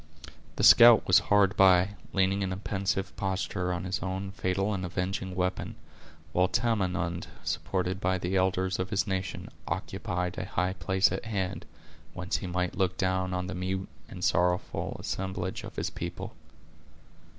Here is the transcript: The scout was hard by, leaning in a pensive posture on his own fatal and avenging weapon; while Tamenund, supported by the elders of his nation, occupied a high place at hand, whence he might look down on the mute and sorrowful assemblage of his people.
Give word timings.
The 0.55 0.63
scout 0.63 1.05
was 1.05 1.19
hard 1.29 1.55
by, 1.55 1.89
leaning 2.11 2.41
in 2.41 2.51
a 2.51 2.57
pensive 2.57 3.15
posture 3.17 3.71
on 3.71 3.83
his 3.83 3.99
own 3.99 4.31
fatal 4.31 4.73
and 4.73 4.83
avenging 4.83 5.35
weapon; 5.35 5.75
while 6.33 6.47
Tamenund, 6.47 7.27
supported 7.43 8.01
by 8.01 8.17
the 8.17 8.35
elders 8.35 8.79
of 8.79 8.89
his 8.89 9.05
nation, 9.05 9.47
occupied 9.67 10.39
a 10.39 10.45
high 10.45 10.73
place 10.73 11.11
at 11.11 11.25
hand, 11.25 11.67
whence 12.15 12.37
he 12.37 12.47
might 12.47 12.75
look 12.79 12.97
down 12.97 13.31
on 13.31 13.45
the 13.45 13.53
mute 13.53 13.89
and 14.09 14.23
sorrowful 14.23 14.97
assemblage 14.99 15.63
of 15.63 15.75
his 15.75 15.91
people. 15.91 16.33